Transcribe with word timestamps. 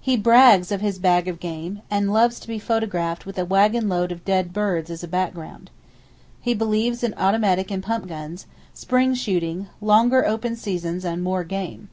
He 0.00 0.16
brags 0.16 0.72
of 0.72 0.80
his 0.80 0.96
big 0.96 1.02
bags 1.02 1.28
of 1.28 1.38
game, 1.38 1.82
and 1.92 2.06
he 2.06 2.10
loves 2.10 2.40
to 2.40 2.48
be 2.48 2.58
photographed 2.58 3.24
with 3.24 3.38
a 3.38 3.44
wagon 3.44 3.88
load 3.88 4.10
of 4.10 4.24
dead 4.24 4.52
birds 4.52 4.90
as 4.90 5.04
a 5.04 5.06
background. 5.06 5.70
He 6.40 6.54
believes 6.54 7.04
in 7.04 7.14
automatic 7.14 7.70
and 7.70 7.80
pump 7.80 8.08
guns, 8.08 8.46
spring 8.74 9.14
shooting, 9.14 9.68
longer 9.80 10.26
open 10.26 10.56
seasons 10.56 11.04
and 11.04 11.22
"more 11.22 11.44
game." 11.44 11.88